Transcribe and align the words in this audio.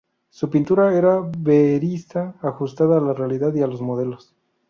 Su 0.31 0.49
pintura 0.49 0.97
era 0.97 1.19
verista, 1.21 2.33
ajustada 2.41 2.97
a 2.97 3.01
la 3.01 3.13
realidad 3.13 3.53
y 3.53 3.61
a 3.61 3.67
los 3.67 3.81
modelos. 3.83 4.33